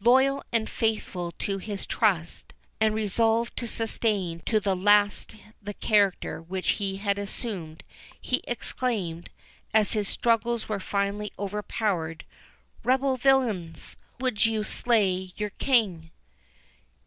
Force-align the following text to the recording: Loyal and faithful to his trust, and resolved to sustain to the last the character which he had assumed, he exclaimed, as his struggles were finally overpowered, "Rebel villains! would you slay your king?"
Loyal 0.00 0.42
and 0.52 0.68
faithful 0.68 1.32
to 1.38 1.56
his 1.56 1.86
trust, 1.86 2.52
and 2.78 2.94
resolved 2.94 3.56
to 3.56 3.66
sustain 3.66 4.40
to 4.40 4.60
the 4.60 4.76
last 4.76 5.34
the 5.62 5.72
character 5.72 6.42
which 6.42 6.72
he 6.72 6.96
had 6.96 7.18
assumed, 7.18 7.82
he 8.20 8.42
exclaimed, 8.46 9.30
as 9.72 9.94
his 9.94 10.06
struggles 10.06 10.68
were 10.68 10.78
finally 10.78 11.32
overpowered, 11.38 12.26
"Rebel 12.84 13.16
villains! 13.16 13.96
would 14.20 14.44
you 14.44 14.62
slay 14.62 15.32
your 15.36 15.50
king?" 15.56 16.10